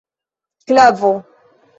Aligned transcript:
klavo 0.67 1.11